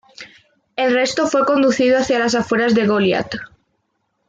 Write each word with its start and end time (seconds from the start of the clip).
El 0.75 0.95
resto 0.95 1.27
fue 1.27 1.45
conducido 1.45 1.99
hacia 1.99 2.17
las 2.17 2.33
afueras 2.33 2.73
de 2.73 2.87
Goliad. 2.87 3.29